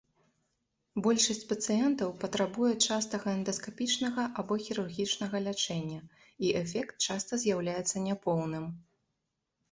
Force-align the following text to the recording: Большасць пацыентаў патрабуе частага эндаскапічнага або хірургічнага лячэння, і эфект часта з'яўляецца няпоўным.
Большасць 1.07 1.43
пацыентаў 1.49 2.13
патрабуе 2.21 2.69
частага 2.85 3.27
эндаскапічнага 3.37 4.23
або 4.43 4.57
хірургічнага 4.67 5.41
лячэння, 5.49 5.99
і 6.47 6.49
эфект 6.61 6.95
часта 7.09 7.39
з'яўляецца 7.45 8.03
няпоўным. 8.07 8.65